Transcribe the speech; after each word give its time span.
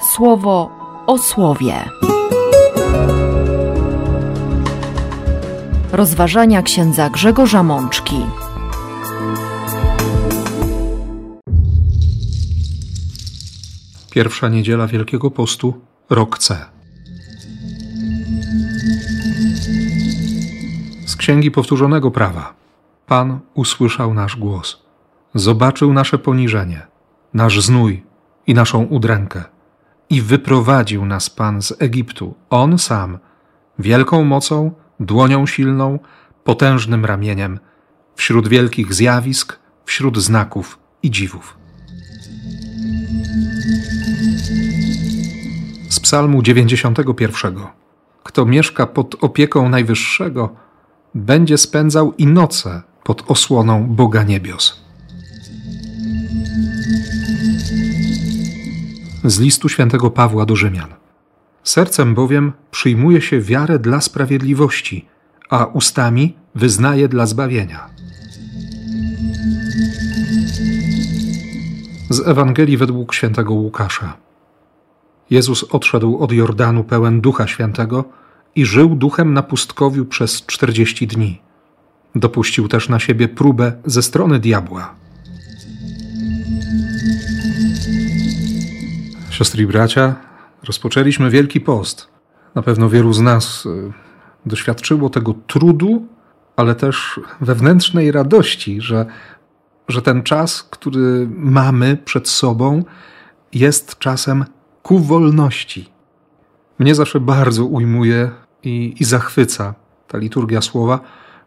słowo 0.00 0.70
o 1.06 1.18
słowie. 1.18 1.74
Rozważania 5.92 6.62
księdza 6.62 7.10
Grzegorza 7.10 7.62
Mączki. 7.62 8.16
Pierwsza 14.10 14.48
niedziela 14.48 14.86
Wielkiego 14.86 15.30
Postu, 15.30 15.74
rok 16.10 16.38
C. 16.38 16.56
Z 21.06 21.16
Księgi 21.16 21.50
Powtórzonego 21.50 22.10
Prawa. 22.10 22.54
Pan 23.06 23.40
usłyszał 23.54 24.14
nasz 24.14 24.36
głos, 24.36 24.82
zobaczył 25.34 25.92
nasze 25.92 26.18
poniżenie, 26.18 26.86
nasz 27.34 27.60
znój 27.60 28.02
i 28.46 28.54
naszą 28.54 28.82
udrękę 28.84 29.44
i 30.10 30.22
wyprowadził 30.22 31.06
nas 31.06 31.30
Pan 31.30 31.62
z 31.62 31.72
Egiptu, 31.78 32.34
On 32.50 32.78
sam, 32.78 33.18
wielką 33.78 34.24
mocą, 34.24 34.70
dłonią 35.00 35.46
silną, 35.46 35.98
potężnym 36.44 37.04
ramieniem, 37.04 37.58
wśród 38.16 38.48
wielkich 38.48 38.94
zjawisk, 38.94 39.58
wśród 39.84 40.18
znaków 40.18 40.78
i 41.02 41.10
dziwów. 41.10 41.56
Z 45.88 46.00
Psalmu 46.00 46.42
91. 46.42 47.56
Kto 48.22 48.46
mieszka 48.46 48.86
pod 48.86 49.24
opieką 49.24 49.68
Najwyższego, 49.68 50.54
będzie 51.14 51.58
spędzał 51.58 52.14
i 52.18 52.26
noce 52.26 52.82
pod 53.04 53.30
osłoną 53.30 53.86
Boga 53.86 54.22
Niebios. 54.22 54.89
Z 59.24 59.40
listu 59.40 59.68
świętego 59.68 60.10
Pawła 60.10 60.46
do 60.46 60.56
Rzymian. 60.56 60.88
Sercem 61.64 62.14
bowiem 62.14 62.52
przyjmuje 62.70 63.20
się 63.20 63.40
wiarę 63.40 63.78
dla 63.78 64.00
sprawiedliwości, 64.00 65.06
a 65.50 65.64
ustami 65.64 66.34
wyznaje 66.54 67.08
dla 67.08 67.26
zbawienia. 67.26 67.90
Z 72.10 72.28
Ewangelii 72.28 72.76
według 72.76 73.14
świętego 73.14 73.54
Łukasza. 73.54 74.16
Jezus 75.30 75.64
odszedł 75.64 76.18
od 76.18 76.32
Jordanu 76.32 76.84
pełen 76.84 77.20
Ducha 77.20 77.46
Świętego 77.46 78.04
i 78.54 78.64
żył 78.66 78.94
duchem 78.94 79.34
na 79.34 79.42
pustkowiu 79.42 80.04
przez 80.04 80.46
czterdzieści 80.46 81.06
dni. 81.06 81.40
Dopuścił 82.14 82.68
też 82.68 82.88
na 82.88 82.98
siebie 82.98 83.28
próbę 83.28 83.72
ze 83.84 84.02
strony 84.02 84.38
diabła. 84.38 84.94
Siostry 89.40 89.62
i 89.62 89.66
bracia, 89.66 90.14
rozpoczęliśmy 90.64 91.30
Wielki 91.30 91.60
Post. 91.60 92.08
Na 92.54 92.62
pewno 92.62 92.88
wielu 92.88 93.12
z 93.12 93.20
nas 93.20 93.66
y, 93.66 93.92
doświadczyło 94.46 95.10
tego 95.10 95.34
trudu, 95.46 96.06
ale 96.56 96.74
też 96.74 97.20
wewnętrznej 97.40 98.12
radości, 98.12 98.80
że, 98.80 99.06
że 99.88 100.02
ten 100.02 100.22
czas, 100.22 100.62
który 100.62 101.28
mamy 101.30 101.96
przed 101.96 102.28
sobą, 102.28 102.84
jest 103.52 103.98
czasem 103.98 104.44
ku 104.82 104.98
wolności. 104.98 105.88
Mnie 106.78 106.94
zawsze 106.94 107.20
bardzo 107.20 107.64
ujmuje 107.64 108.30
i, 108.62 108.94
i 109.00 109.04
zachwyca 109.04 109.74
ta 110.08 110.18
liturgia 110.18 110.60
słowa, 110.60 111.00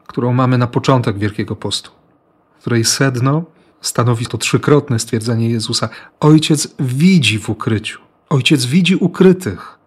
którą 0.08 0.34
mamy 0.34 0.58
na 0.58 0.68
początek 0.68 1.18
Wielkiego 1.18 1.56
Postu, 1.56 1.92
której 2.60 2.86
sedno 2.86 3.44
stanowi 3.84 4.26
to 4.26 4.38
trzykrotne 4.38 5.00
stwierdzenie 5.00 5.50
Jezusa: 5.50 5.90
Ojciec 6.20 6.76
widzi 6.80 7.40
w 7.40 7.50
ukryciu, 7.50 8.00
Ojciec 8.30 8.66
widzi 8.66 8.96
ukrytych. 8.96 9.78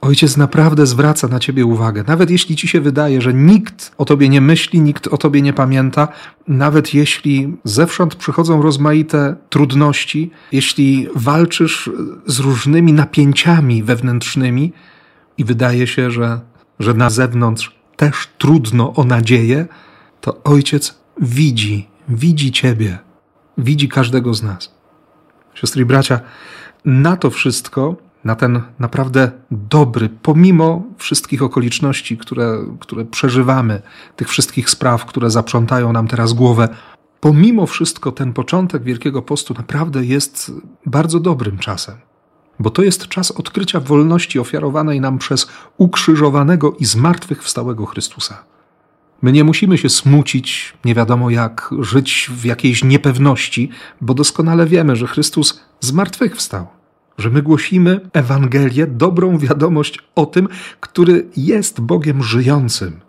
Ojciec 0.00 0.36
naprawdę 0.36 0.86
zwraca 0.86 1.28
na 1.28 1.40
ciebie 1.40 1.66
uwagę, 1.66 2.04
nawet 2.06 2.30
jeśli 2.30 2.56
ci 2.56 2.68
się 2.68 2.80
wydaje, 2.80 3.20
że 3.20 3.34
nikt 3.34 3.92
o 3.98 4.04
tobie 4.04 4.28
nie 4.28 4.40
myśli, 4.40 4.80
nikt 4.80 5.06
o 5.06 5.16
tobie 5.16 5.42
nie 5.42 5.52
pamięta, 5.52 6.08
nawet 6.48 6.94
jeśli 6.94 7.56
zewsząd 7.64 8.14
przychodzą 8.14 8.62
rozmaite 8.62 9.36
trudności, 9.50 10.30
jeśli 10.52 11.08
walczysz 11.14 11.90
z 12.26 12.38
różnymi 12.38 12.92
napięciami 12.92 13.82
wewnętrznymi 13.82 14.72
i 15.38 15.44
wydaje 15.44 15.86
się, 15.86 16.10
że, 16.10 16.40
że 16.78 16.94
na 16.94 17.10
zewnątrz 17.10 17.76
też 17.96 18.28
trudno 18.38 18.94
o 18.94 19.04
nadzieję, 19.04 19.66
to 20.20 20.42
ojciec 20.44 20.98
widzi, 21.20 21.88
widzi 22.08 22.52
ciebie 22.52 23.05
widzi 23.58 23.88
każdego 23.88 24.34
z 24.34 24.42
nas. 24.42 24.74
Siostry 25.54 25.82
i 25.82 25.84
bracia, 25.84 26.20
na 26.84 27.16
to 27.16 27.30
wszystko, 27.30 27.96
na 28.24 28.34
ten 28.34 28.62
naprawdę 28.78 29.30
dobry, 29.50 30.08
pomimo 30.22 30.82
wszystkich 30.98 31.42
okoliczności, 31.42 32.18
które, 32.18 32.58
które 32.80 33.04
przeżywamy, 33.04 33.82
tych 34.16 34.28
wszystkich 34.28 34.70
spraw, 34.70 35.04
które 35.04 35.30
zaprzątają 35.30 35.92
nam 35.92 36.08
teraz 36.08 36.32
głowę, 36.32 36.68
pomimo 37.20 37.66
wszystko 37.66 38.12
ten 38.12 38.32
początek 38.32 38.82
Wielkiego 38.82 39.22
Postu 39.22 39.54
naprawdę 39.54 40.04
jest 40.04 40.52
bardzo 40.86 41.20
dobrym 41.20 41.58
czasem. 41.58 41.94
Bo 42.58 42.70
to 42.70 42.82
jest 42.82 43.08
czas 43.08 43.30
odkrycia 43.30 43.80
wolności 43.80 44.38
ofiarowanej 44.38 45.00
nam 45.00 45.18
przez 45.18 45.46
ukrzyżowanego 45.76 46.72
i 46.72 46.84
zmartwychwstałego 46.84 47.86
Chrystusa. 47.86 48.44
My 49.22 49.32
nie 49.32 49.44
musimy 49.44 49.78
się 49.78 49.88
smucić, 49.88 50.74
nie 50.84 50.94
wiadomo 50.94 51.30
jak, 51.30 51.70
żyć 51.80 52.30
w 52.32 52.44
jakiejś 52.44 52.84
niepewności, 52.84 53.70
bo 54.00 54.14
doskonale 54.14 54.66
wiemy, 54.66 54.96
że 54.96 55.06
Chrystus 55.06 55.60
zmartwychwstał, 55.80 56.66
że 57.18 57.30
my 57.30 57.42
głosimy 57.42 58.00
Ewangelię, 58.12 58.86
dobrą 58.86 59.38
wiadomość 59.38 59.98
o 60.14 60.26
tym, 60.26 60.48
który 60.80 61.26
jest 61.36 61.80
Bogiem 61.80 62.22
żyjącym. 62.22 63.00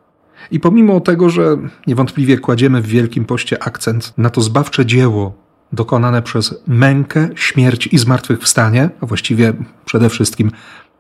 I 0.51 0.59
pomimo 0.59 1.00
tego, 1.00 1.29
że 1.29 1.57
niewątpliwie 1.88 2.38
kładziemy 2.38 2.81
w 2.81 2.88
Wielkim 2.88 3.25
Poście 3.25 3.63
akcent 3.63 4.13
na 4.17 4.29
to 4.29 4.41
zbawcze 4.41 4.85
dzieło 4.85 5.47
dokonane 5.73 6.22
przez 6.22 6.63
mękę, 6.67 7.29
śmierć 7.35 7.88
i 7.88 7.97
zmartwychwstanie, 7.97 8.90
a 9.01 9.06
właściwie 9.06 9.53
przede 9.85 10.09
wszystkim 10.09 10.51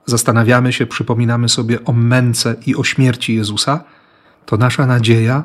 zastanawiamy 0.05 0.73
się, 0.73 0.85
przypominamy 0.85 1.49
sobie 1.49 1.83
o 1.85 1.93
męce 1.93 2.55
i 2.65 2.75
o 2.75 2.83
śmierci 2.83 3.35
Jezusa, 3.35 3.83
to 4.47 4.57
nasza 4.57 4.85
nadzieja, 4.85 5.43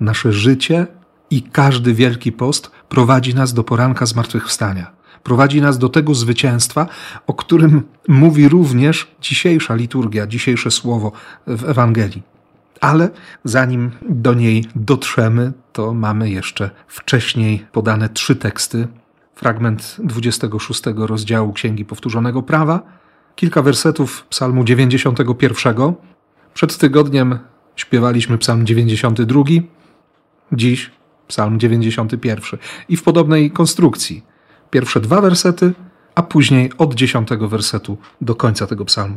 nasze 0.00 0.32
życie 0.32 0.86
i 1.30 1.42
każdy 1.42 1.94
wielki 1.94 2.32
post 2.32 2.70
prowadzi 2.88 3.34
nas 3.34 3.52
do 3.54 3.64
poranka 3.64 4.06
zmartwychwstania. 4.06 4.92
Prowadzi 5.22 5.60
nas 5.60 5.78
do 5.78 5.88
tego 5.88 6.14
zwycięstwa, 6.14 6.86
o 7.26 7.34
którym 7.34 7.82
mówi 8.08 8.48
również 8.48 9.10
dzisiejsza 9.20 9.74
liturgia, 9.74 10.26
dzisiejsze 10.26 10.70
słowo 10.70 11.12
w 11.46 11.64
Ewangelii. 11.64 12.22
Ale 12.80 13.10
zanim 13.44 13.90
do 14.08 14.34
niej 14.34 14.64
dotrzemy, 14.76 15.52
to 15.72 15.94
mamy 15.94 16.30
jeszcze 16.30 16.70
wcześniej 16.86 17.66
podane 17.72 18.08
trzy 18.08 18.36
teksty. 18.36 18.88
Fragment 19.34 19.96
26 19.98 20.82
rozdziału 20.96 21.52
Księgi 21.52 21.84
Powtórzonego 21.84 22.42
Prawa, 22.42 22.82
kilka 23.36 23.62
wersetów 23.62 24.26
Psalmu 24.26 24.64
91. 24.64 25.74
Przed 26.54 26.78
tygodniem 26.78 27.38
Śpiewaliśmy 27.76 28.38
Psalm 28.38 28.66
92, 28.66 29.42
dziś 30.52 30.90
Psalm 31.28 31.58
91. 31.58 32.60
I 32.88 32.96
w 32.96 33.02
podobnej 33.02 33.50
konstrukcji. 33.50 34.22
Pierwsze 34.70 35.00
dwa 35.00 35.20
wersety, 35.20 35.72
a 36.14 36.22
później 36.22 36.70
od 36.78 36.94
dziesiątego 36.94 37.48
wersetu 37.48 37.98
do 38.20 38.34
końca 38.34 38.66
tego 38.66 38.84
psalmu. 38.84 39.16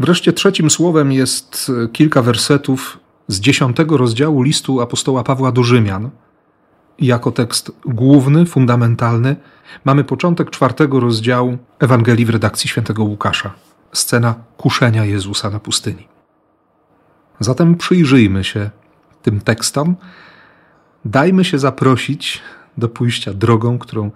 Wreszcie 0.00 0.32
trzecim 0.32 0.70
słowem 0.70 1.12
jest 1.12 1.72
kilka 1.92 2.22
wersetów 2.22 2.98
z 3.28 3.40
dziesiątego 3.40 3.96
rozdziału 3.96 4.42
listu 4.42 4.80
apostoła 4.80 5.24
Pawła 5.24 5.52
do 5.52 5.62
Rzymian. 5.62 6.10
Jako 6.98 7.32
tekst 7.32 7.72
główny, 7.84 8.46
fundamentalny, 8.46 9.36
mamy 9.84 10.04
początek 10.04 10.50
czwartego 10.50 11.00
rozdziału 11.00 11.58
Ewangelii 11.78 12.24
w 12.24 12.30
redakcji 12.30 12.68
świętego 12.68 13.04
Łukasza. 13.04 13.54
Scena 13.92 14.34
kuszenia 14.56 15.04
Jezusa 15.04 15.50
na 15.50 15.60
pustyni. 15.60 16.11
Zatem 17.40 17.74
przyjrzyjmy 17.74 18.44
się 18.44 18.70
tym 19.22 19.40
tekstom, 19.40 19.96
dajmy 21.04 21.44
się 21.44 21.58
zaprosić 21.58 22.42
do 22.78 22.88
pójścia 22.88 23.34
drogą, 23.34 23.78
którą 23.78 24.10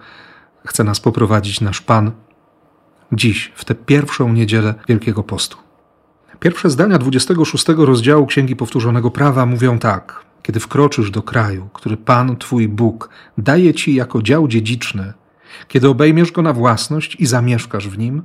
chce 0.67 0.85
nas 0.85 1.01
poprowadzić 1.01 1.61
nasz 1.61 1.81
Pan 1.81 2.13
dziś, 3.13 3.53
w 3.55 3.65
tę 3.65 3.75
pierwszą 3.75 4.33
niedzielę 4.33 4.75
Wielkiego 4.89 5.23
Postu. 5.23 5.57
Pierwsze 6.41 6.71
zdania 6.71 6.99
26 6.99 7.67
rozdziału 7.69 8.27
Księgi 8.27 8.57
Powtórzonego 8.57 9.11
Prawa 9.11 9.47
mówią 9.47 9.79
tak: 9.79 10.25
Kiedy 10.43 10.61
wkroczysz 10.61 11.11
do 11.11 11.23
kraju, 11.23 11.69
który 11.73 11.97
Pan, 11.97 12.37
Twój 12.37 12.69
Bóg, 12.69 13.09
daje 13.39 13.75
Ci 13.75 13.95
jako 13.95 14.23
dział 14.23 14.49
dziedziczny, 14.49 15.13
kiedy 15.69 15.89
obejmiesz 15.89 16.33
go 16.33 16.43
na 16.43 16.53
własność 16.53 17.17
i 17.21 17.27
zamieszkasz 17.27 17.89
w 17.89 17.99
nim, 17.99 18.23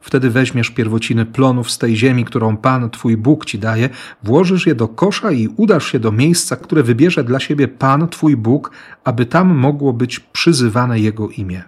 Wtedy 0.00 0.30
weźmiesz 0.30 0.70
pierwociny 0.70 1.26
plonów 1.26 1.70
z 1.70 1.78
tej 1.78 1.96
ziemi, 1.96 2.24
którą 2.24 2.56
Pan, 2.56 2.90
Twój 2.90 3.16
Bóg 3.16 3.44
Ci 3.44 3.58
daje, 3.58 3.88
włożysz 4.22 4.66
je 4.66 4.74
do 4.74 4.88
kosza 4.88 5.32
i 5.32 5.48
udasz 5.56 5.92
się 5.92 5.98
do 5.98 6.12
miejsca, 6.12 6.56
które 6.56 6.82
wybierze 6.82 7.24
dla 7.24 7.40
siebie 7.40 7.68
Pan, 7.68 8.08
Twój 8.08 8.36
Bóg, 8.36 8.70
aby 9.04 9.26
tam 9.26 9.54
mogło 9.54 9.92
być 9.92 10.20
przyzywane 10.20 11.00
Jego 11.00 11.28
imię. 11.28 11.64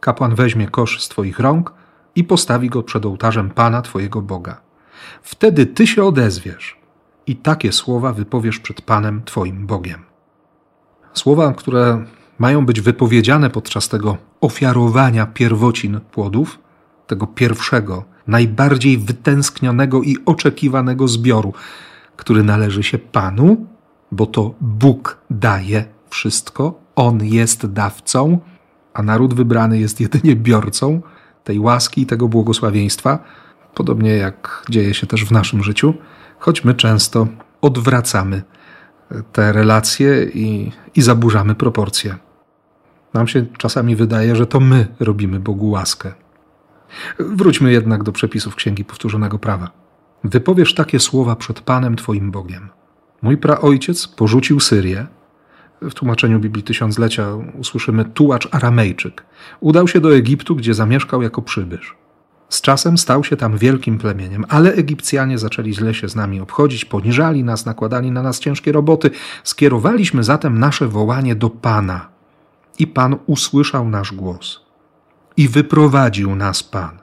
Kapłan 0.00 0.34
weźmie 0.34 0.68
kosz 0.68 1.02
z 1.02 1.08
Twoich 1.08 1.38
rąk 1.38 1.72
i 2.14 2.24
postawi 2.24 2.68
go 2.68 2.82
przed 2.82 3.06
ołtarzem 3.06 3.50
Pana 3.50 3.82
Twojego 3.82 4.22
Boga. 4.22 4.60
Wtedy 5.22 5.66
Ty 5.66 5.86
się 5.86 6.04
odezwiesz 6.04 6.76
i 7.26 7.36
takie 7.36 7.72
słowa 7.72 8.12
wypowiesz 8.12 8.58
przed 8.58 8.82
Panem 8.82 9.22
Twoim 9.24 9.66
Bogiem. 9.66 10.00
Słowa, 11.14 11.52
które 11.52 12.04
mają 12.38 12.66
być 12.66 12.80
wypowiedziane 12.80 13.50
podczas 13.50 13.88
tego 13.88 14.16
ofiarowania 14.40 15.26
pierwocin 15.26 16.00
płodów, 16.00 16.58
tego 17.08 17.26
pierwszego, 17.26 18.04
najbardziej 18.26 18.98
wytęsknionego 18.98 20.02
i 20.02 20.16
oczekiwanego 20.26 21.08
zbioru, 21.08 21.52
który 22.16 22.42
należy 22.42 22.82
się 22.82 22.98
Panu, 22.98 23.66
bo 24.12 24.26
to 24.26 24.54
Bóg 24.60 25.18
daje 25.30 25.84
wszystko, 26.10 26.80
On 26.96 27.24
jest 27.24 27.66
dawcą, 27.66 28.38
a 28.94 29.02
naród 29.02 29.34
wybrany 29.34 29.78
jest 29.78 30.00
jedynie 30.00 30.36
biorcą 30.36 31.00
tej 31.44 31.58
łaski 31.58 32.02
i 32.02 32.06
tego 32.06 32.28
błogosławieństwa, 32.28 33.18
podobnie 33.74 34.16
jak 34.16 34.64
dzieje 34.70 34.94
się 34.94 35.06
też 35.06 35.24
w 35.24 35.30
naszym 35.30 35.62
życiu, 35.62 35.94
choć 36.38 36.64
my 36.64 36.74
często 36.74 37.26
odwracamy 37.60 38.42
te 39.32 39.52
relacje 39.52 40.24
i, 40.24 40.72
i 40.94 41.02
zaburzamy 41.02 41.54
proporcje. 41.54 42.16
Nam 43.14 43.28
się 43.28 43.46
czasami 43.58 43.96
wydaje, 43.96 44.36
że 44.36 44.46
to 44.46 44.60
my 44.60 44.86
robimy 45.00 45.40
Bogu 45.40 45.70
łaskę. 45.70 46.12
Wróćmy 47.18 47.72
jednak 47.72 48.02
do 48.02 48.12
przepisów 48.12 48.54
Księgi 48.54 48.84
Powtórzonego 48.84 49.38
Prawa. 49.38 49.70
Wypowiesz 50.24 50.74
takie 50.74 51.00
słowa 51.00 51.36
przed 51.36 51.60
Panem 51.60 51.96
Twoim 51.96 52.30
Bogiem. 52.30 52.68
Mój 53.22 53.36
praojciec 53.36 54.08
porzucił 54.08 54.60
Syrię. 54.60 55.06
W 55.82 55.94
tłumaczeniu 55.94 56.40
Biblii 56.40 56.64
Tysiąclecia 56.64 57.26
usłyszymy 57.58 58.04
tułacz 58.04 58.48
aramejczyk. 58.50 59.24
Udał 59.60 59.88
się 59.88 60.00
do 60.00 60.14
Egiptu, 60.14 60.56
gdzie 60.56 60.74
zamieszkał 60.74 61.22
jako 61.22 61.42
przybysz. 61.42 61.96
Z 62.48 62.60
czasem 62.60 62.98
stał 62.98 63.24
się 63.24 63.36
tam 63.36 63.58
wielkim 63.58 63.98
plemieniem, 63.98 64.44
ale 64.48 64.72
Egipcjanie 64.72 65.38
zaczęli 65.38 65.74
źle 65.74 65.94
się 65.94 66.08
z 66.08 66.16
nami 66.16 66.40
obchodzić, 66.40 66.84
poniżali 66.84 67.44
nas, 67.44 67.66
nakładali 67.66 68.10
na 68.10 68.22
nas 68.22 68.40
ciężkie 68.40 68.72
roboty. 68.72 69.10
Skierowaliśmy 69.44 70.24
zatem 70.24 70.58
nasze 70.58 70.88
wołanie 70.88 71.34
do 71.34 71.50
Pana. 71.50 72.08
I 72.78 72.86
Pan 72.86 73.16
usłyszał 73.26 73.88
nasz 73.88 74.12
głos. 74.12 74.67
I 75.38 75.48
wyprowadził 75.48 76.36
nas 76.36 76.62
Pan. 76.62 76.98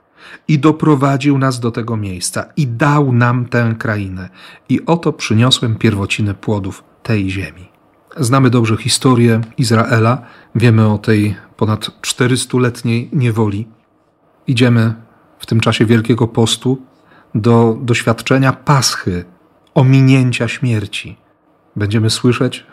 I 0.48 0.58
doprowadził 0.58 1.38
nas 1.38 1.60
do 1.60 1.70
tego 1.70 1.96
miejsca. 1.96 2.44
I 2.56 2.66
dał 2.66 3.12
nam 3.12 3.46
tę 3.46 3.74
krainę. 3.78 4.28
I 4.68 4.86
oto 4.86 5.12
przyniosłem 5.12 5.76
pierwociny 5.76 6.34
płodów 6.34 6.84
tej 7.02 7.30
ziemi. 7.30 7.68
Znamy 8.16 8.50
dobrze 8.50 8.76
historię 8.76 9.40
Izraela. 9.58 10.22
Wiemy 10.54 10.88
o 10.88 10.98
tej 10.98 11.36
ponad 11.56 11.86
400-letniej 12.02 13.10
niewoli. 13.12 13.68
Idziemy 14.46 14.94
w 15.38 15.46
tym 15.46 15.60
czasie 15.60 15.86
Wielkiego 15.86 16.28
Postu 16.28 16.82
do 17.34 17.78
doświadczenia 17.82 18.52
paschy, 18.52 19.24
ominięcia 19.74 20.48
śmierci. 20.48 21.16
Będziemy 21.76 22.10
słyszeć 22.10 22.66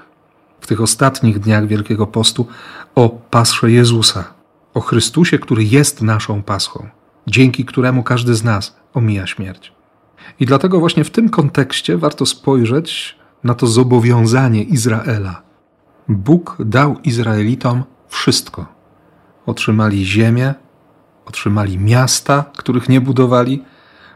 w 0.62 0.68
tych 0.68 0.82
ostatnich 0.82 1.40
dniach 1.40 1.68
Wielkiego 1.68 2.08
Postu 2.08 2.48
o 2.96 3.10
pasrze 3.10 3.72
Jezusa, 3.72 4.34
o 4.74 4.82
Chrystusie, 4.82 5.40
który 5.40 5.64
jest 5.64 6.02
naszą 6.02 6.44
paschą, 6.44 6.88
dzięki 7.28 7.66
któremu 7.66 8.04
każdy 8.04 8.36
z 8.36 8.44
nas 8.44 8.76
omija 8.94 9.28
śmierć. 9.28 9.74
I 10.40 10.46
dlatego 10.46 10.80
właśnie 10.80 11.04
w 11.04 11.10
tym 11.10 11.30
kontekście 11.30 11.98
warto 11.98 12.26
spojrzeć 12.26 13.18
na 13.44 13.54
to 13.54 13.68
zobowiązanie 13.68 14.64
Izraela. 14.64 15.42
Bóg 16.08 16.58
dał 16.60 17.00
Izraelitom 17.04 17.84
wszystko. 18.08 18.66
Otrzymali 19.46 20.06
ziemię, 20.06 20.54
otrzymali 21.26 21.80
miasta, 21.80 22.46
których 22.58 22.90
nie 22.90 23.02
budowali, 23.02 23.64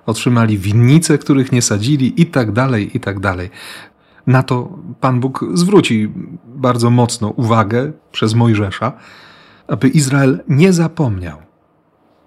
otrzymali 0.05 0.57
winnice, 0.57 1.17
których 1.17 1.51
nie 1.51 1.61
sadzili 1.61 2.21
i 2.21 2.25
tak 2.25 2.51
dalej, 2.51 2.97
i 2.97 2.99
tak 2.99 3.19
dalej. 3.19 3.49
Na 4.27 4.43
to 4.43 4.77
Pan 5.01 5.19
Bóg 5.19 5.45
zwróci 5.53 6.11
bardzo 6.45 6.89
mocno 6.89 7.29
uwagę 7.29 7.91
przez 8.11 8.33
Mojżesza, 8.33 8.93
aby 9.67 9.87
Izrael 9.87 10.39
nie 10.47 10.73
zapomniał. 10.73 11.37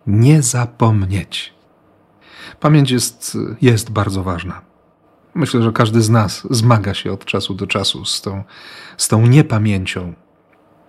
Nie 0.06 0.42
zapomnieć. 0.42 1.54
Pamięć 2.60 2.90
jest, 2.90 3.38
jest 3.62 3.90
bardzo 3.90 4.22
ważna. 4.22 4.60
Myślę, 5.34 5.62
że 5.62 5.72
każdy 5.72 6.02
z 6.02 6.10
nas 6.10 6.46
zmaga 6.50 6.94
się 6.94 7.12
od 7.12 7.24
czasu 7.24 7.54
do 7.54 7.66
czasu 7.66 8.04
z 8.04 8.22
tą, 8.22 8.44
z 8.96 9.08
tą 9.08 9.26
niepamięcią, 9.26 10.14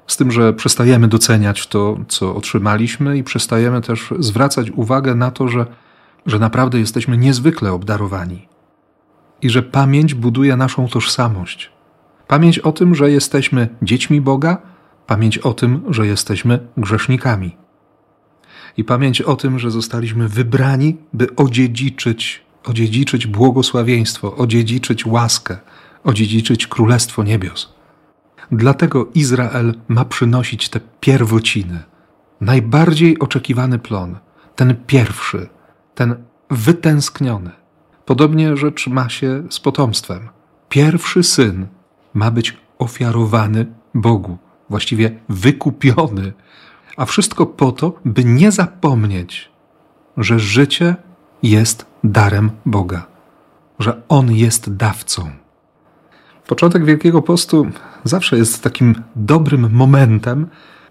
z 0.07 0.17
tym, 0.17 0.31
że 0.31 0.53
przestajemy 0.53 1.07
doceniać 1.07 1.67
to, 1.67 1.97
co 2.07 2.35
otrzymaliśmy, 2.35 3.17
i 3.17 3.23
przestajemy 3.23 3.81
też 3.81 4.13
zwracać 4.19 4.71
uwagę 4.71 5.15
na 5.15 5.31
to, 5.31 5.47
że, 5.47 5.65
że 6.25 6.39
naprawdę 6.39 6.79
jesteśmy 6.79 7.17
niezwykle 7.17 7.71
obdarowani 7.71 8.47
i 9.41 9.49
że 9.49 9.63
pamięć 9.63 10.13
buduje 10.13 10.57
naszą 10.57 10.87
tożsamość. 10.87 11.71
Pamięć 12.27 12.59
o 12.59 12.71
tym, 12.71 12.95
że 12.95 13.11
jesteśmy 13.11 13.69
dziećmi 13.81 14.21
Boga, 14.21 14.57
pamięć 15.11 15.37
o 15.37 15.53
tym, 15.53 15.83
że 15.89 16.07
jesteśmy 16.07 16.59
grzesznikami. 16.77 17.57
I 18.77 18.83
pamięć 18.83 19.21
o 19.21 19.35
tym, 19.35 19.59
że 19.59 19.71
zostaliśmy 19.71 20.27
wybrani, 20.27 20.97
by 21.13 21.35
odziedziczyć, 21.35 22.41
odziedziczyć 22.63 23.27
błogosławieństwo, 23.27 24.35
odziedziczyć 24.35 25.05
łaskę, 25.05 25.57
odziedziczyć 26.03 26.67
Królestwo 26.67 27.23
Niebios. 27.23 27.73
Dlatego 28.51 29.07
Izrael 29.13 29.73
ma 29.87 30.05
przynosić 30.05 30.69
te 30.69 30.79
pierwociny, 30.99 31.83
najbardziej 32.41 33.19
oczekiwany 33.19 33.79
plon, 33.79 34.17
ten 34.55 34.75
pierwszy, 34.87 35.49
ten 35.95 36.15
wytęskniony. 36.49 37.51
Podobnie 38.05 38.57
rzecz 38.57 38.87
ma 38.87 39.09
się 39.09 39.43
z 39.49 39.59
potomstwem. 39.59 40.29
Pierwszy 40.69 41.23
syn 41.23 41.67
ma 42.13 42.31
być 42.31 42.57
ofiarowany 42.79 43.65
Bogu, 43.93 44.37
właściwie 44.71 45.11
wykupiony, 45.29 46.33
a 46.97 47.05
wszystko 47.05 47.45
po 47.45 47.71
to, 47.71 47.93
by 48.05 48.25
nie 48.25 48.51
zapomnieć, 48.51 49.49
że 50.17 50.39
życie 50.39 50.95
jest 51.43 51.85
darem 52.03 52.51
Boga, 52.65 53.07
że 53.79 54.01
On 54.09 54.31
jest 54.31 54.75
dawcą. 54.75 55.29
Początek 56.47 56.85
Wielkiego 56.85 57.21
Postu 57.21 57.67
zawsze 58.03 58.37
jest 58.37 58.63
takim 58.63 58.95
dobrym 59.15 59.71
momentem, 59.71 60.47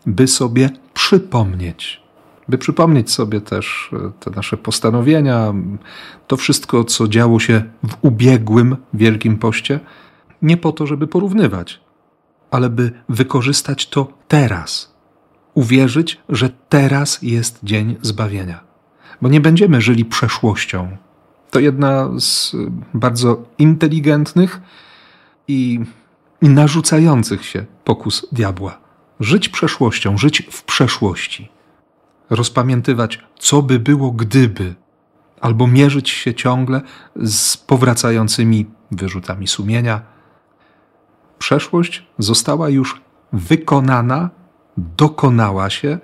by 0.06 0.26
sobie 0.26 0.70
przypomnieć. 0.94 2.02
By 2.48 2.58
przypomnieć 2.58 3.10
sobie 3.10 3.40
też 3.40 3.90
e, 3.92 4.12
te 4.20 4.30
nasze 4.30 4.56
postanowienia, 4.56 5.54
to 6.26 6.36
wszystko, 6.36 6.84
co 6.84 7.08
działo 7.08 7.40
się 7.40 7.62
w 7.88 7.96
ubiegłym 8.02 8.76
Wielkim 8.94 9.38
Poście, 9.38 9.80
nie 10.42 10.56
po 10.56 10.72
to, 10.72 10.86
żeby 10.86 11.06
porównywać, 11.06 11.80
ale 12.50 12.70
by 12.70 12.92
wykorzystać 13.08 13.88
to 13.88 14.12
teraz. 14.28 14.94
Uwierzyć, 15.54 16.20
że 16.28 16.50
teraz 16.68 17.18
jest 17.22 17.58
dzień 17.62 17.96
zbawienia. 18.02 18.60
Bo 19.22 19.28
nie 19.28 19.40
będziemy 19.40 19.80
żyli 19.80 20.04
przeszłością. 20.04 20.96
To 21.50 21.60
jedna 21.60 22.10
z 22.18 22.56
bardzo 22.94 23.42
inteligentnych, 23.58 24.60
i, 25.50 25.80
i 26.42 26.48
narzucających 26.48 27.44
się 27.44 27.64
pokus 27.84 28.26
diabła. 28.32 28.78
Żyć 29.20 29.48
przeszłością, 29.48 30.18
żyć 30.18 30.42
w 30.50 30.62
przeszłości. 30.62 31.48
Rozpamiętywać, 32.30 33.24
co 33.38 33.62
by 33.62 33.78
było, 33.78 34.10
gdyby, 34.10 34.74
albo 35.40 35.66
mierzyć 35.66 36.10
się 36.10 36.34
ciągle 36.34 36.80
z 37.16 37.56
powracającymi 37.56 38.66
wyrzutami 38.90 39.46
sumienia. 39.46 40.02
Przeszłość 41.40 42.06
została 42.18 42.68
już 42.68 43.00
wykonana, 43.32 44.30
dokonała 44.76 45.70
się, 45.70 45.98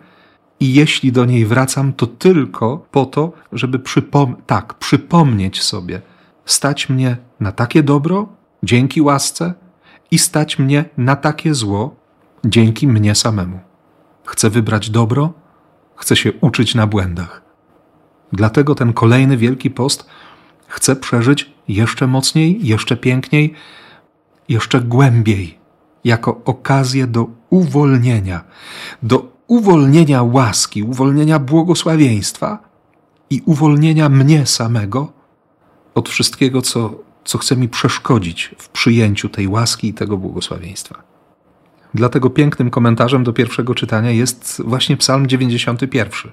i 0.60 0.74
jeśli 0.74 1.12
do 1.12 1.24
niej 1.24 1.46
wracam, 1.46 1.92
to 1.92 2.06
tylko 2.06 2.86
po 2.90 3.06
to, 3.06 3.32
żeby 3.52 3.78
przypom- 3.78 4.34
tak, 4.46 4.74
przypomnieć 4.74 5.62
sobie, 5.62 6.02
stać 6.44 6.88
mnie 6.88 7.16
na 7.40 7.52
takie 7.52 7.82
dobro, 7.82 8.28
dzięki 8.62 9.02
łasce 9.02 9.54
i 10.10 10.18
stać 10.18 10.58
mnie 10.58 10.84
na 10.96 11.16
takie 11.16 11.54
zło 11.54 11.96
dzięki 12.44 12.88
mnie 12.88 13.14
samemu. 13.14 13.60
Chcę 14.24 14.50
wybrać 14.50 14.90
dobro, 14.90 15.32
chcę 15.96 16.16
się 16.16 16.32
uczyć 16.40 16.74
na 16.74 16.86
błędach. 16.86 17.42
Dlatego 18.32 18.74
ten 18.74 18.92
kolejny 18.92 19.36
Wielki 19.36 19.70
Post 19.70 20.06
chcę 20.68 20.96
przeżyć 20.96 21.50
jeszcze 21.68 22.06
mocniej, 22.06 22.66
jeszcze 22.66 22.96
piękniej, 22.96 23.54
jeszcze 24.48 24.80
głębiej, 24.80 25.58
jako 26.04 26.40
okazję 26.44 27.06
do 27.06 27.26
uwolnienia, 27.50 28.44
do 29.02 29.32
uwolnienia 29.46 30.22
łaski, 30.22 30.82
uwolnienia 30.82 31.38
błogosławieństwa 31.38 32.58
i 33.30 33.42
uwolnienia 33.44 34.08
mnie 34.08 34.46
samego 34.46 35.12
od 35.94 36.08
wszystkiego, 36.08 36.62
co 36.62 37.06
co 37.26 37.38
chce 37.38 37.56
mi 37.56 37.68
przeszkodzić 37.68 38.54
w 38.58 38.68
przyjęciu 38.68 39.28
tej 39.28 39.48
łaski 39.48 39.88
i 39.88 39.94
tego 39.94 40.16
błogosławieństwa. 40.16 41.02
Dlatego 41.94 42.30
pięknym 42.30 42.70
komentarzem 42.70 43.24
do 43.24 43.32
pierwszego 43.32 43.74
czytania 43.74 44.10
jest 44.10 44.62
właśnie 44.64 44.96
Psalm 44.96 45.26
91. 45.26 46.32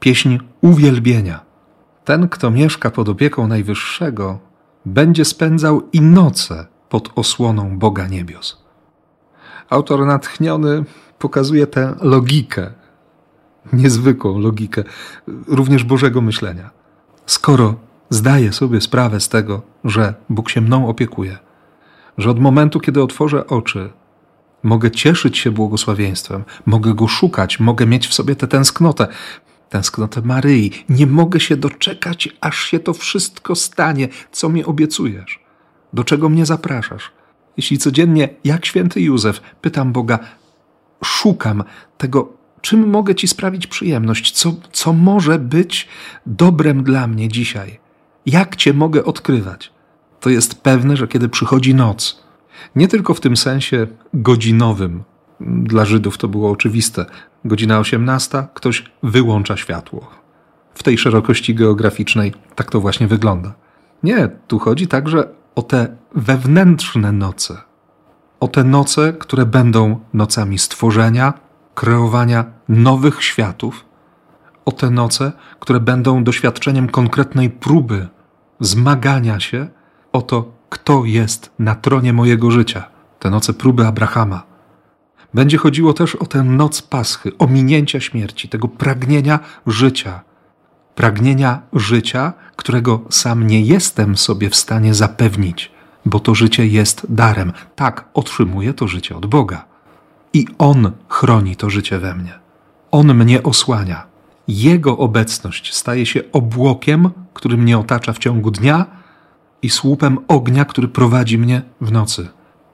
pieśń 0.00 0.38
uwielbienia. 0.60 1.40
Ten, 2.04 2.28
kto 2.28 2.50
mieszka 2.50 2.90
pod 2.90 3.08
opieką 3.08 3.46
Najwyższego, 3.46 4.38
będzie 4.86 5.24
spędzał 5.24 5.88
i 5.92 6.00
noce 6.00 6.66
pod 6.92 7.10
osłoną 7.14 7.78
Boga 7.78 8.06
niebios. 8.08 8.62
Autor 9.70 10.06
natchniony 10.06 10.84
pokazuje 11.18 11.66
tę 11.66 11.94
logikę, 12.00 12.72
niezwykłą 13.72 14.38
logikę, 14.38 14.84
również 15.46 15.84
Bożego 15.84 16.20
myślenia. 16.20 16.70
Skoro 17.26 17.74
zdaję 18.10 18.52
sobie 18.52 18.80
sprawę 18.80 19.20
z 19.20 19.28
tego, 19.28 19.62
że 19.84 20.14
Bóg 20.28 20.50
się 20.50 20.60
mną 20.60 20.88
opiekuje, 20.88 21.38
że 22.18 22.30
od 22.30 22.40
momentu, 22.40 22.80
kiedy 22.80 23.02
otworzę 23.02 23.46
oczy, 23.46 23.92
mogę 24.62 24.90
cieszyć 24.90 25.38
się 25.38 25.50
błogosławieństwem, 25.50 26.44
mogę 26.66 26.94
go 26.94 27.08
szukać, 27.08 27.60
mogę 27.60 27.86
mieć 27.86 28.08
w 28.08 28.14
sobie 28.14 28.36
tę 28.36 28.48
tęsknotę, 28.48 29.06
tęsknotę 29.68 30.22
Maryi. 30.22 30.70
Nie 30.88 31.06
mogę 31.06 31.40
się 31.40 31.56
doczekać, 31.56 32.28
aż 32.40 32.64
się 32.64 32.78
to 32.78 32.92
wszystko 32.92 33.54
stanie, 33.54 34.08
co 34.32 34.48
mi 34.48 34.64
obiecujesz, 34.64 35.41
do 35.92 36.04
czego 36.04 36.28
mnie 36.28 36.46
zapraszasz. 36.46 37.10
Jeśli 37.56 37.78
codziennie, 37.78 38.28
jak 38.44 38.66
święty 38.66 39.00
Józef, 39.00 39.40
pytam 39.60 39.92
Boga, 39.92 40.18
szukam 41.04 41.64
tego, 41.98 42.32
czym 42.60 42.90
mogę 42.90 43.14
Ci 43.14 43.28
sprawić 43.28 43.66
przyjemność, 43.66 44.30
co, 44.30 44.54
co 44.72 44.92
może 44.92 45.38
być 45.38 45.88
dobrem 46.26 46.82
dla 46.82 47.06
mnie 47.06 47.28
dzisiaj, 47.28 47.80
jak 48.26 48.56
Cię 48.56 48.72
mogę 48.72 49.04
odkrywać, 49.04 49.72
to 50.20 50.30
jest 50.30 50.62
pewne, 50.62 50.96
że 50.96 51.08
kiedy 51.08 51.28
przychodzi 51.28 51.74
noc, 51.74 52.22
nie 52.76 52.88
tylko 52.88 53.14
w 53.14 53.20
tym 53.20 53.36
sensie 53.36 53.86
godzinowym, 54.14 55.02
dla 55.40 55.84
Żydów 55.84 56.18
to 56.18 56.28
było 56.28 56.50
oczywiste, 56.50 57.06
godzina 57.44 57.78
18, 57.78 58.46
ktoś 58.54 58.84
wyłącza 59.02 59.56
światło. 59.56 60.10
W 60.74 60.82
tej 60.82 60.98
szerokości 60.98 61.54
geograficznej 61.54 62.32
tak 62.54 62.70
to 62.70 62.80
właśnie 62.80 63.06
wygląda. 63.06 63.54
Nie, 64.02 64.28
tu 64.48 64.58
chodzi 64.58 64.86
także 64.86 65.28
o 65.54 65.62
te 65.62 65.96
wewnętrzne 66.14 67.12
noce. 67.12 67.56
O 68.40 68.48
te 68.48 68.64
noce, 68.64 69.12
które 69.12 69.46
będą 69.46 70.00
nocami 70.14 70.58
stworzenia, 70.58 71.32
kreowania 71.74 72.44
nowych 72.68 73.22
światów. 73.22 73.84
O 74.64 74.72
te 74.72 74.90
noce, 74.90 75.32
które 75.60 75.80
będą 75.80 76.24
doświadczeniem 76.24 76.88
konkretnej 76.88 77.50
próby, 77.50 78.08
zmagania 78.60 79.40
się 79.40 79.68
o 80.12 80.22
to, 80.22 80.52
kto 80.68 81.04
jest 81.04 81.50
na 81.58 81.74
tronie 81.74 82.12
mojego 82.12 82.50
życia. 82.50 82.88
Te 83.18 83.30
noce 83.30 83.52
próby 83.52 83.86
Abrahama. 83.86 84.42
Będzie 85.34 85.58
chodziło 85.58 85.92
też 85.92 86.14
o 86.14 86.26
tę 86.26 86.44
noc 86.44 86.82
Paschy, 86.82 87.38
ominięcia 87.38 88.00
śmierci, 88.00 88.48
tego 88.48 88.68
pragnienia 88.68 89.38
życia. 89.66 90.20
Pragnienia 90.94 91.62
życia, 91.72 92.32
którego 92.56 93.00
sam 93.10 93.46
nie 93.46 93.60
jestem 93.60 94.16
sobie 94.16 94.50
w 94.50 94.56
stanie 94.56 94.94
zapewnić, 94.94 95.72
bo 96.06 96.20
to 96.20 96.34
życie 96.34 96.66
jest 96.66 97.06
darem. 97.08 97.52
Tak, 97.76 98.08
otrzymuję 98.14 98.74
to 98.74 98.88
życie 98.88 99.16
od 99.16 99.26
Boga. 99.26 99.64
I 100.32 100.46
On 100.58 100.92
chroni 101.08 101.56
to 101.56 101.70
życie 101.70 101.98
we 101.98 102.14
mnie. 102.14 102.38
On 102.90 103.14
mnie 103.14 103.42
osłania. 103.42 104.06
Jego 104.48 104.98
obecność 104.98 105.74
staje 105.74 106.06
się 106.06 106.20
obłokiem, 106.32 107.10
który 107.34 107.56
mnie 107.56 107.78
otacza 107.78 108.12
w 108.12 108.18
ciągu 108.18 108.50
dnia 108.50 108.86
i 109.62 109.70
słupem 109.70 110.18
ognia, 110.28 110.64
który 110.64 110.88
prowadzi 110.88 111.38
mnie 111.38 111.62
w 111.80 111.92
nocy. 111.92 112.28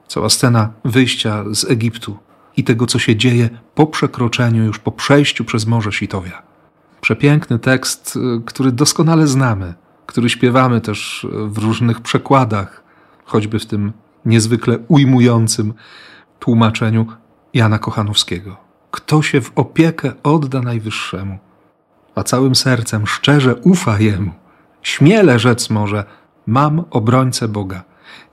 Cała 0.09 0.29
scena 0.29 0.73
wyjścia 0.85 1.45
z 1.53 1.71
Egiptu 1.71 2.19
i 2.57 2.65
tego, 2.65 2.87
co 2.87 2.99
się 2.99 3.17
dzieje 3.17 3.51
po 3.75 3.87
przekroczeniu, 3.87 4.65
już 4.65 4.79
po 4.79 4.93
przejściu 4.93 5.45
przez 5.45 5.67
Morze 5.67 5.93
Sitowia. 5.93 6.48
Przepiękny 7.00 7.59
tekst, 7.59 8.17
y, 8.17 8.43
który 8.45 8.73
doskonale 8.73 9.26
znamy, 9.26 9.75
który 10.07 10.31
śpiewamy 10.31 10.81
też 10.81 11.26
w 11.47 11.59
różnych 11.59 12.00
przekładach, 12.00 12.83
choćby 13.25 13.59
w 13.59 13.67
tym 13.67 13.93
niezwykle 14.25 14.78
ujmującym 14.88 15.75
tłumaczeniu 16.38 17.07
Jana 17.55 17.78
Kochanowskiego. 17.78 18.57
Kto 18.90 19.23
się 19.23 19.40
w 19.40 19.52
opiekę 19.55 20.12
odda 20.23 20.61
Najwyższemu, 20.61 21.38
a 22.14 22.23
całym 22.23 22.55
sercem 22.55 23.07
szczerze 23.07 23.55
ufa 23.55 23.99
Jemu, 23.99 24.31
śmiele 24.83 25.38
rzec 25.38 25.71
może, 25.71 26.05
mam 26.47 26.85
obrońcę 26.90 27.49
Boga. 27.49 27.83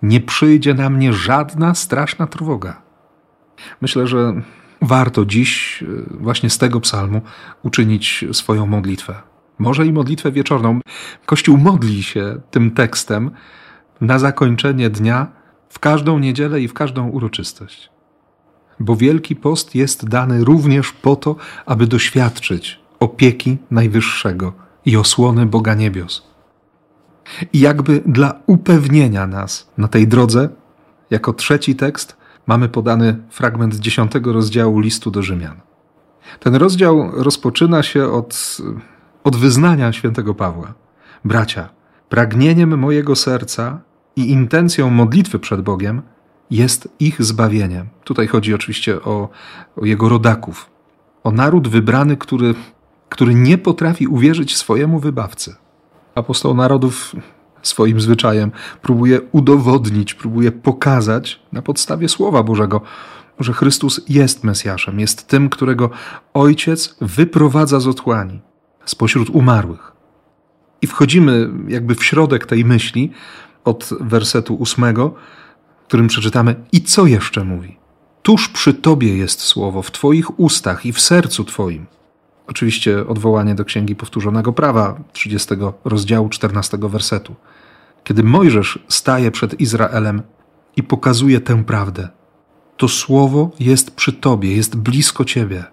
Nie 0.02 0.22
przyjdzie 0.22 0.74
na 0.74 0.90
mnie 0.90 1.14
żadna 1.14 1.76
straszna 1.76 2.28
trwoga. 2.28 2.82
Myślę, 3.82 4.08
że 4.08 4.34
warto 4.82 5.26
dziś 5.26 5.82
y, 5.82 6.06
właśnie 6.20 6.50
z 6.50 6.58
tego 6.58 6.80
psalmu 6.80 7.22
uczynić 7.64 8.26
swoją 8.32 8.66
modlitwę. 8.66 9.22
Może 9.60 9.86
i 9.86 9.94
modlitwę 9.94 10.32
wieczorną. 10.32 10.80
Kościół 11.26 11.58
modli 11.58 12.04
się 12.04 12.42
tym 12.52 12.72
tekstem 12.72 13.32
na 14.02 14.20
zakończenie 14.20 14.90
dnia 14.90 15.28
w 15.70 15.80
każdą 15.80 16.20
niedzielę 16.20 16.62
i 16.62 16.68
w 16.68 16.74
każdą 16.74 17.10
uroczystość. 17.10 17.90
Bo 18.80 18.96
Wielki 18.96 19.36
Post 19.36 19.76
jest 19.76 20.10
dany 20.10 20.44
również 20.44 20.92
po 20.92 21.16
to, 21.16 21.36
aby 21.66 21.88
doświadczyć 21.88 22.80
opieki 23.00 23.58
Najwyższego 23.72 24.54
i 24.86 24.98
osłony 24.98 25.46
Boga 25.46 25.74
Niebios. 25.74 26.28
I 27.54 27.60
jakby 27.60 28.02
dla 28.06 28.34
upewnienia 28.46 29.28
nas 29.28 29.70
na 29.78 29.88
tej 29.88 30.08
drodze, 30.08 30.50
jako 31.10 31.34
trzeci 31.34 31.76
tekst, 31.76 32.18
mamy 32.48 32.70
podany 32.70 33.18
fragment 33.30 33.76
dziesiątego 33.76 34.34
rozdziału 34.34 34.80
listu 34.80 35.12
do 35.12 35.22
Rzymian. 35.22 35.56
Ten 36.40 36.56
rozdział 36.56 37.12
rozpoczyna 37.14 37.84
się 37.84 38.12
od, 38.12 38.58
od 39.24 39.36
wyznania 39.36 39.94
świętego 39.94 40.36
Pawła. 40.36 40.74
Bracia, 41.26 41.70
pragnieniem 42.10 42.80
mojego 42.80 43.16
serca 43.16 43.82
i 44.16 44.32
intencją 44.32 44.90
modlitwy 44.90 45.40
przed 45.40 45.62
Bogiem 45.62 46.02
jest 46.52 46.90
ich 47.00 47.24
zbawienie. 47.24 47.86
Tutaj 48.04 48.28
chodzi 48.28 48.54
oczywiście 48.54 49.02
o, 49.02 49.30
o 49.78 49.86
jego 49.86 50.10
rodaków, 50.10 50.70
o 51.24 51.32
naród 51.32 51.68
wybrany, 51.68 52.18
który, 52.18 52.56
który 53.10 53.36
nie 53.36 53.58
potrafi 53.58 54.08
uwierzyć 54.08 54.58
swojemu 54.58 55.00
wybawcy. 55.00 55.56
Apostoł 56.16 56.54
narodów 56.54 57.16
swoim 57.68 58.02
zwyczajem 58.02 58.52
próbuje 58.82 59.22
udowodnić, 59.32 60.14
próbuje 60.14 60.52
pokazać 60.52 61.40
na 61.52 61.62
podstawie 61.62 62.10
Słowa 62.10 62.44
Bożego, 62.44 62.82
że 63.40 63.54
Chrystus 63.54 64.02
jest 64.10 64.44
Mesjaszem, 64.44 65.00
jest 65.00 65.28
tym, 65.28 65.50
którego 65.50 65.90
Ojciec 66.34 66.96
wyprowadza 67.02 67.80
z 67.80 67.88
otchłani, 67.88 68.42
spośród 68.86 69.30
umarłych. 69.30 69.92
I 70.82 70.88
wchodzimy 70.88 71.50
jakby 71.68 71.96
w 71.96 72.06
środek 72.06 72.46
tej 72.46 72.66
myśli 72.66 73.12
od 73.64 73.90
wersetu 74.00 74.56
ósmego, 74.56 75.14
którym 75.88 76.08
przeczytamy: 76.08 76.56
I 76.72 76.82
co 76.82 77.06
jeszcze 77.06 77.44
mówi? 77.44 77.78
Tuż 78.22 78.50
przy 78.50 78.74
Tobie 78.74 79.18
jest 79.18 79.42
słowo, 79.42 79.82
w 79.82 79.92
Twoich 79.92 80.40
ustach 80.40 80.86
i 80.86 80.94
w 80.94 81.02
sercu 81.02 81.44
Twoim. 81.44 81.86
Oczywiście 82.48 83.08
odwołanie 83.08 83.56
do 83.56 83.66
Księgi 83.66 83.96
Powtórzonego 83.96 84.54
Prawa, 84.54 85.00
30 85.14 85.56
rozdziału 85.86 86.30
14 86.30 86.78
wersetu. 86.82 87.36
Kiedy 88.06 88.24
Mojżesz 88.24 88.80
staje 88.88 89.32
przed 89.32 89.62
Izraelem 89.62 90.22
i 90.76 90.84
pokazuje 90.84 91.42
tę 91.42 91.64
prawdę, 91.64 92.10
to 92.78 92.88
słowo 92.88 93.52
jest 93.60 93.96
przy 93.96 94.14
Tobie, 94.14 94.56
jest 94.56 94.76
blisko 94.76 95.26
Ciebie. 95.26 95.64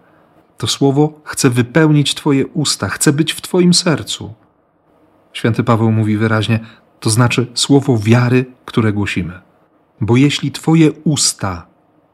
To 0.59 0.67
słowo 0.67 1.21
chce 1.25 1.51
wypełnić 1.51 2.15
Twoje 2.15 2.47
usta, 2.47 2.89
chce 2.89 3.13
być 3.13 3.33
w 3.33 3.41
Twoim 3.41 3.75
sercu. 3.75 4.35
Święty 5.33 5.65
Paweł 5.65 5.93
mówi 5.93 6.17
wyraźnie, 6.17 6.61
to 7.01 7.11
znaczy 7.11 7.47
słowo 7.55 7.99
wiary, 7.99 8.45
które 8.65 8.93
głosimy. 8.93 9.41
Bo 10.01 10.17
jeśli 10.17 10.53
Twoje 10.53 10.93
usta 10.93 11.67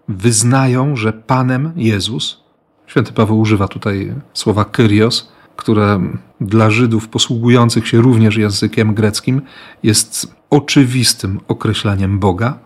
wyznają, 0.09 0.97
że 0.97 1.13
Panem 1.13 1.73
Jezus, 1.77 2.45
święty 2.87 3.13
Paweł 3.13 3.41
używa 3.41 3.69
tutaj 3.69 4.15
słowa 4.33 4.65
kyrios, 4.65 5.33
które 5.57 6.01
dla 6.41 6.71
Żydów 6.71 7.09
posługujących 7.09 7.89
się 7.89 8.01
również 8.01 8.37
językiem 8.37 8.95
greckim 8.95 9.43
jest 9.83 10.35
oczywistym 10.51 11.41
określeniem 11.49 12.19
Boga, 12.19 12.59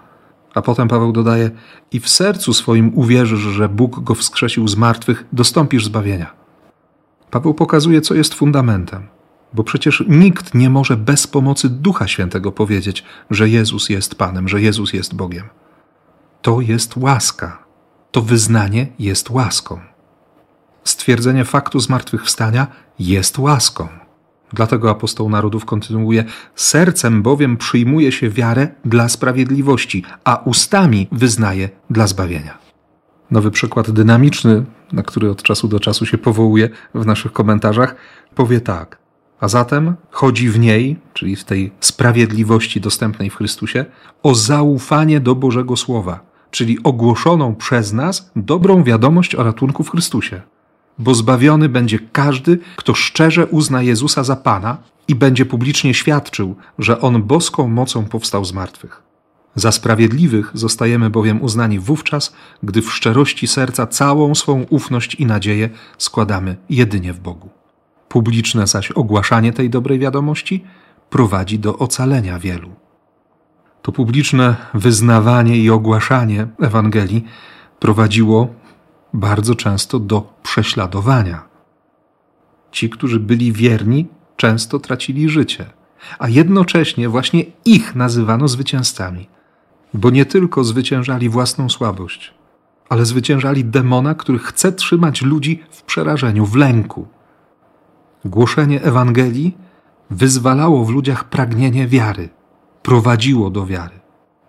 a 0.54 0.62
potem 0.62 0.88
Paweł 0.88 1.12
dodaje: 1.12 1.50
I 1.92 2.00
w 2.00 2.08
sercu 2.08 2.54
swoim 2.54 2.92
uwierzysz, 2.94 3.40
że 3.40 3.68
Bóg 3.68 4.00
go 4.00 4.14
wskrzesił 4.14 4.68
z 4.68 4.76
martwych, 4.76 5.24
dostąpisz 5.32 5.84
zbawienia. 5.84 6.32
Paweł 7.30 7.54
pokazuje, 7.54 8.00
co 8.00 8.14
jest 8.14 8.34
fundamentem, 8.34 9.06
bo 9.52 9.64
przecież 9.64 10.04
nikt 10.08 10.54
nie 10.54 10.70
może 10.70 10.96
bez 10.96 11.26
pomocy 11.26 11.68
Ducha 11.68 12.08
Świętego 12.08 12.52
powiedzieć, 12.52 13.04
że 13.30 13.48
Jezus 13.48 13.88
jest 13.88 14.14
Panem, 14.14 14.48
że 14.48 14.62
Jezus 14.62 14.92
jest 14.92 15.14
Bogiem. 15.14 15.44
To 16.42 16.60
jest 16.60 16.96
łaska. 16.96 17.64
To 18.10 18.22
wyznanie 18.22 18.86
jest 18.98 19.30
łaską. 19.30 19.91
Stwierdzenie 20.84 21.44
faktu 21.44 21.80
zmartwychwstania 21.80 22.66
jest 22.98 23.38
łaską. 23.38 23.88
Dlatego 24.52 24.90
apostoł 24.90 25.28
narodów 25.28 25.64
kontynuuje: 25.64 26.24
Sercem 26.54 27.22
bowiem 27.22 27.56
przyjmuje 27.56 28.12
się 28.12 28.30
wiarę 28.30 28.68
dla 28.84 29.08
sprawiedliwości, 29.08 30.04
a 30.24 30.36
ustami 30.36 31.08
wyznaje 31.12 31.68
dla 31.90 32.06
zbawienia. 32.06 32.58
Nowy 33.30 33.50
przykład 33.50 33.90
dynamiczny, 33.90 34.64
na 34.92 35.02
który 35.02 35.30
od 35.30 35.42
czasu 35.42 35.68
do 35.68 35.80
czasu 35.80 36.06
się 36.06 36.18
powołuje 36.18 36.68
w 36.94 37.06
naszych 37.06 37.32
komentarzach, 37.32 37.96
powie 38.34 38.60
tak. 38.60 38.98
A 39.40 39.48
zatem 39.48 39.94
chodzi 40.10 40.48
w 40.48 40.58
niej, 40.58 40.96
czyli 41.12 41.36
w 41.36 41.44
tej 41.44 41.72
sprawiedliwości 41.80 42.80
dostępnej 42.80 43.30
w 43.30 43.36
Chrystusie, 43.36 43.84
o 44.22 44.34
zaufanie 44.34 45.20
do 45.20 45.34
Bożego 45.34 45.76
Słowa, 45.76 46.20
czyli 46.50 46.78
ogłoszoną 46.84 47.54
przez 47.54 47.92
nas 47.92 48.30
dobrą 48.36 48.82
wiadomość 48.82 49.34
o 49.34 49.42
ratunku 49.42 49.84
w 49.84 49.90
Chrystusie. 49.90 50.42
Bo 50.98 51.14
zbawiony 51.14 51.68
będzie 51.68 51.98
każdy, 51.98 52.58
kto 52.76 52.94
szczerze 52.94 53.46
uzna 53.46 53.82
Jezusa 53.82 54.24
za 54.24 54.36
Pana 54.36 54.76
i 55.08 55.14
będzie 55.14 55.46
publicznie 55.46 55.94
świadczył, 55.94 56.56
że 56.78 57.00
On 57.00 57.22
boską 57.22 57.68
mocą 57.68 58.04
powstał 58.04 58.44
z 58.44 58.52
martwych. 58.52 59.02
Za 59.54 59.72
sprawiedliwych 59.72 60.50
zostajemy 60.54 61.10
bowiem 61.10 61.42
uznani 61.42 61.78
wówczas, 61.78 62.32
gdy 62.62 62.82
w 62.82 62.92
szczerości 62.92 63.46
serca 63.46 63.86
całą 63.86 64.34
swą 64.34 64.66
ufność 64.70 65.14
i 65.14 65.26
nadzieję 65.26 65.70
składamy 65.98 66.56
jedynie 66.70 67.12
w 67.12 67.20
Bogu. 67.20 67.50
Publiczne 68.08 68.66
zaś 68.66 68.90
ogłaszanie 68.90 69.52
tej 69.52 69.70
dobrej 69.70 69.98
wiadomości 69.98 70.64
prowadzi 71.10 71.58
do 71.58 71.78
ocalenia 71.78 72.38
wielu. 72.38 72.70
To 73.82 73.92
publiczne 73.92 74.56
wyznawanie 74.74 75.56
i 75.56 75.70
ogłaszanie 75.70 76.46
Ewangelii 76.60 77.24
prowadziło 77.80 78.48
bardzo 79.14 79.54
często 79.54 79.98
do 79.98 80.32
prześladowania. 80.42 81.42
Ci, 82.70 82.90
którzy 82.90 83.20
byli 83.20 83.52
wierni, 83.52 84.06
często 84.36 84.78
tracili 84.78 85.28
życie, 85.28 85.70
a 86.18 86.28
jednocześnie 86.28 87.08
właśnie 87.08 87.44
ich 87.64 87.94
nazywano 87.94 88.48
zwycięzcami, 88.48 89.28
bo 89.94 90.10
nie 90.10 90.24
tylko 90.24 90.64
zwyciężali 90.64 91.28
własną 91.28 91.68
słabość, 91.68 92.34
ale 92.88 93.06
zwyciężali 93.06 93.64
demona, 93.64 94.14
który 94.14 94.38
chce 94.38 94.72
trzymać 94.72 95.22
ludzi 95.22 95.62
w 95.70 95.82
przerażeniu, 95.82 96.46
w 96.46 96.56
lęku. 96.56 97.08
Głoszenie 98.24 98.82
Ewangelii 98.82 99.56
wyzwalało 100.10 100.84
w 100.84 100.90
ludziach 100.90 101.24
pragnienie 101.24 101.86
wiary, 101.86 102.28
prowadziło 102.82 103.50
do 103.50 103.66
wiary. 103.66 104.00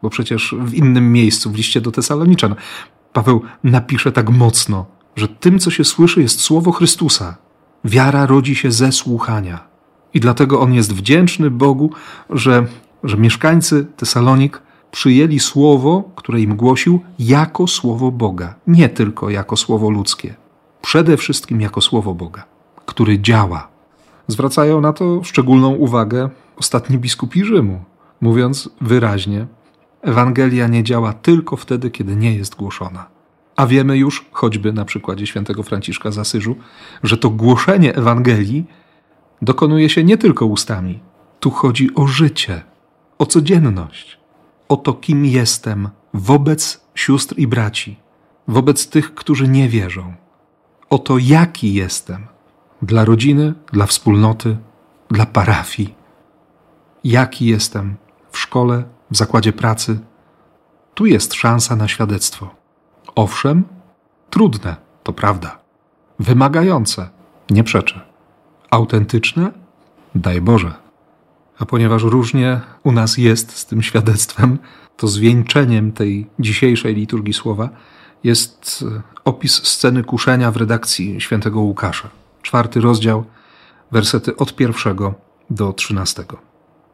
Bo 0.02 0.10
przecież 0.10 0.56
w 0.60 0.74
innym 0.74 1.12
miejscu, 1.12 1.52
w 1.52 1.56
liście 1.56 1.82
do 1.82 1.92
Tesaloniczan, 1.92 2.56
Paweł 3.14 3.42
napisze 3.64 4.12
tak 4.12 4.30
mocno, 4.30 4.86
że 5.16 5.28
tym, 5.28 5.60
co 5.60 5.72
się 5.72 5.84
słyszy, 5.84 6.22
jest 6.22 6.42
słowo 6.42 6.72
Chrystusa. 6.72 7.38
Wiara 7.86 8.26
rodzi 8.26 8.56
się 8.56 8.72
ze 8.72 8.92
słuchania. 8.92 9.68
I 10.14 10.20
dlatego 10.20 10.60
on 10.62 10.74
jest 10.74 10.94
wdzięczny 10.94 11.52
Bogu, 11.52 11.92
że, 12.30 12.66
że 13.04 13.18
mieszkańcy 13.18 13.86
Tesalonik 13.98 14.62
przyjęli 14.92 15.40
słowo, 15.40 16.04
które 16.16 16.42
im 16.42 16.56
głosił, 16.56 17.00
jako 17.20 17.68
słowo 17.68 18.12
Boga, 18.12 18.56
nie 18.68 18.90
tylko 18.90 19.30
jako 19.30 19.58
słowo 19.58 19.90
ludzkie. 19.90 20.34
Przede 20.82 21.18
wszystkim 21.18 21.62
jako 21.62 21.82
słowo 21.82 22.14
Boga, 22.14 22.44
który 22.86 23.20
działa. 23.20 23.68
Zwracają 24.28 24.82
na 24.82 24.94
to 24.94 25.24
szczególną 25.24 25.70
uwagę 25.70 26.30
ostatni 26.58 26.98
biskupi 26.98 27.46
Rzymu, 27.46 27.84
mówiąc 28.22 28.70
wyraźnie: 28.82 29.48
Ewangelia 30.04 30.68
nie 30.68 30.84
działa 30.84 31.14
tylko 31.14 31.58
wtedy, 31.58 31.92
kiedy 31.92 32.16
nie 32.16 32.36
jest 32.36 32.56
głoszona. 32.56 33.08
A 33.56 33.68
wiemy 33.68 33.98
już, 33.98 34.26
choćby 34.32 34.74
na 34.74 34.86
przykładzie 34.86 35.28
świętego 35.28 35.64
Franciszka 35.64 36.12
z 36.12 36.18
Asyżu, 36.18 36.56
że 37.04 37.18
to 37.18 37.30
głoszenie 37.30 37.96
Ewangelii 37.96 38.66
dokonuje 39.42 39.90
się 39.90 40.04
nie 40.04 40.18
tylko 40.18 40.46
ustami. 40.46 41.00
Tu 41.40 41.52
chodzi 41.52 41.96
o 41.96 42.08
życie, 42.08 42.62
o 43.20 43.26
codzienność, 43.26 44.20
o 44.70 44.78
to, 44.78 44.94
kim 44.94 45.26
jestem 45.26 45.90
wobec 46.14 46.86
sióstr 46.96 47.36
i 47.38 47.48
braci, 47.48 48.00
wobec 48.48 48.90
tych, 48.90 49.16
którzy 49.16 49.48
nie 49.48 49.70
wierzą, 49.70 50.14
o 50.90 50.98
to, 50.98 51.18
jaki 51.18 51.74
jestem 51.74 52.28
dla 52.82 53.06
rodziny, 53.06 53.54
dla 53.72 53.86
wspólnoty, 53.86 54.58
dla 55.12 55.26
parafii, 55.26 55.96
jaki 57.04 57.46
jestem 57.46 57.96
w 58.32 58.40
szkole, 58.40 58.84
w 59.14 59.18
zakładzie 59.18 59.54
pracy. 59.54 60.00
Tu 60.94 61.06
jest 61.06 61.34
szansa 61.34 61.76
na 61.76 61.88
świadectwo. 61.88 62.56
Owszem, 63.16 63.64
trudne, 64.30 64.76
to 65.04 65.14
prawda, 65.14 65.60
wymagające, 66.20 67.10
nie 67.50 67.64
przeczę 67.64 68.14
autentyczne? 68.74 69.52
Daj 70.16 70.42
Boże. 70.42 70.74
A 71.60 71.66
ponieważ 71.66 72.04
różnie 72.04 72.62
u 72.84 72.92
nas 72.92 73.18
jest 73.18 73.58
z 73.58 73.66
tym 73.66 73.82
świadectwem, 73.82 74.60
to 74.98 75.08
zwieńczeniem 75.08 75.92
tej 75.92 76.28
dzisiejszej 76.40 76.96
liturgii 76.96 77.34
słowa 77.34 77.70
jest 78.24 78.86
e, 78.88 79.02
opis 79.26 79.64
sceny 79.64 80.04
kuszenia 80.04 80.52
w 80.52 80.58
redakcji 80.58 81.22
świętego 81.22 81.60
Łukasza. 81.60 82.10
Czwarty 82.42 82.82
rozdział, 82.82 83.24
wersety 83.92 84.36
od 84.36 84.56
pierwszego 84.56 85.14
do 85.50 85.74
trzynastego. 85.74 86.38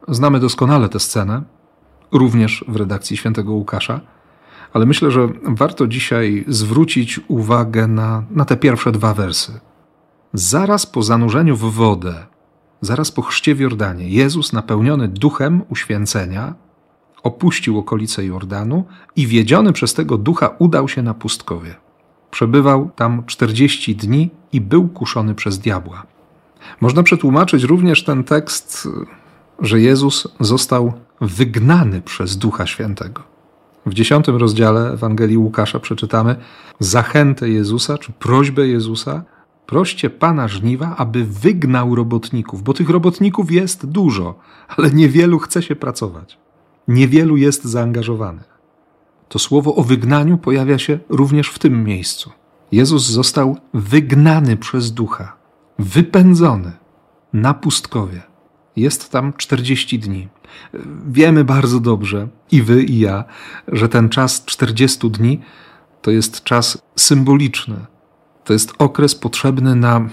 Znamy 0.08 0.40
doskonale 0.40 0.88
tę 0.88 1.00
scenę, 1.00 1.42
również 2.12 2.64
w 2.68 2.76
redakcji 2.76 3.16
świętego 3.16 3.52
Łukasza, 3.52 4.00
ale 4.72 4.86
myślę, 4.86 5.10
że 5.10 5.28
warto 5.42 5.86
dzisiaj 5.86 6.44
zwrócić 6.48 7.20
uwagę 7.28 7.86
na, 7.86 8.22
na 8.30 8.44
te 8.44 8.56
pierwsze 8.56 8.92
dwa 8.92 9.14
wersy. 9.14 9.60
Zaraz 10.32 10.86
po 10.86 11.02
zanurzeniu 11.02 11.56
w 11.56 11.74
wodę, 11.74 12.26
zaraz 12.80 13.12
po 13.12 13.22
chrzcie 13.22 13.54
w 13.54 13.60
Jordanie, 13.60 14.08
Jezus, 14.08 14.52
napełniony 14.52 15.08
duchem 15.08 15.62
uświęcenia, 15.68 16.54
opuścił 17.22 17.78
okolice 17.78 18.24
Jordanu 18.24 18.84
i 19.16 19.26
wiedziony 19.26 19.72
przez 19.72 19.94
tego 19.94 20.18
ducha 20.18 20.50
udał 20.58 20.88
się 20.88 21.02
na 21.02 21.14
pustkowie. 21.14 21.74
Przebywał 22.30 22.90
tam 22.96 23.24
czterdzieści 23.26 23.96
dni 23.96 24.30
i 24.52 24.60
był 24.60 24.88
kuszony 24.88 25.34
przez 25.34 25.58
diabła. 25.58 26.02
Można 26.80 27.02
przetłumaczyć 27.02 27.62
również 27.62 28.04
ten 28.04 28.24
tekst, 28.24 28.88
że 29.58 29.80
Jezus 29.80 30.28
został 30.40 30.92
wygnany 31.20 32.02
przez 32.02 32.36
Ducha 32.36 32.66
Świętego. 32.66 33.22
W 33.86 33.94
dziesiątym 33.94 34.36
rozdziale 34.36 34.92
Ewangelii 34.92 35.38
Łukasza 35.38 35.80
przeczytamy 35.80 36.36
zachętę 36.78 37.48
Jezusa, 37.48 37.98
czy 37.98 38.12
prośbę 38.12 38.68
Jezusa, 38.68 39.22
Proście 39.70 40.10
Pana 40.10 40.48
żniwa, 40.48 40.96
aby 40.96 41.24
wygnał 41.24 41.94
robotników, 41.94 42.62
bo 42.62 42.74
tych 42.74 42.90
robotników 42.90 43.52
jest 43.52 43.86
dużo, 43.86 44.38
ale 44.68 44.90
niewielu 44.90 45.38
chce 45.38 45.62
się 45.62 45.76
pracować. 45.76 46.38
Niewielu 46.88 47.36
jest 47.36 47.64
zaangażowanych. 47.64 48.58
To 49.28 49.38
słowo 49.38 49.74
o 49.74 49.82
wygnaniu 49.82 50.38
pojawia 50.38 50.78
się 50.78 50.98
również 51.08 51.48
w 51.48 51.58
tym 51.58 51.84
miejscu. 51.84 52.30
Jezus 52.72 53.06
został 53.06 53.56
wygnany 53.74 54.56
przez 54.56 54.92
ducha, 54.92 55.36
wypędzony 55.78 56.72
na 57.32 57.54
pustkowie. 57.54 58.22
Jest 58.76 59.10
tam 59.10 59.32
40 59.32 59.98
dni. 59.98 60.28
Wiemy 61.08 61.44
bardzo 61.44 61.80
dobrze, 61.80 62.28
i 62.52 62.62
wy, 62.62 62.82
i 62.82 62.98
ja, 62.98 63.24
że 63.68 63.88
ten 63.88 64.08
czas 64.08 64.44
40 64.44 65.10
dni 65.10 65.40
to 66.02 66.10
jest 66.10 66.44
czas 66.44 66.82
symboliczny, 66.96 67.76
to 68.44 68.52
jest 68.52 68.72
okres 68.78 69.14
potrzebny 69.14 69.74
na, 69.74 70.08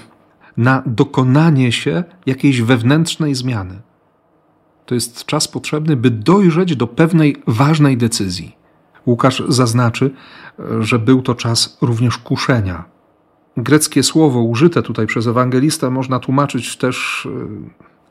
na 0.58 0.84
dokonanie 0.86 1.71
się 1.71 2.04
jakiejś 2.26 2.62
wewnętrznej 2.62 3.36
zmiany. 3.36 3.82
To 4.86 4.95
jest 4.95 5.26
czas 5.26 5.47
potrzebny, 5.47 5.95
by 5.95 6.12
dojrzeć 6.12 6.76
do 6.76 6.88
pewnej 6.88 7.36
ważnej 7.47 7.97
decyzji. 7.97 8.56
Łukasz 9.06 9.43
zaznaczy, 9.47 10.12
że 10.80 11.00
był 11.00 11.21
to 11.21 11.36
czas 11.36 11.78
również 11.82 12.17
kuszenia. 12.17 12.84
Greckie 13.58 14.04
słowo 14.04 14.41
użyte 14.41 14.82
tutaj 14.82 15.08
przez 15.08 15.28
ewangelista 15.28 15.89
można 15.89 16.19
tłumaczyć 16.19 16.78
też 16.78 17.28
e, 17.32 17.47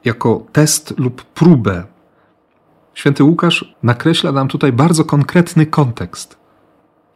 jako 0.05 0.47
test 0.53 0.95
lub 0.99 1.23
próbę. 1.23 1.85
Święty 2.97 3.25
Łukasz 3.25 3.75
nakreśla 3.83 4.33
nam 4.33 4.49
tutaj 4.49 4.73
bardzo 4.73 5.05
konkretny 5.05 5.67
kontekst. 5.67 6.39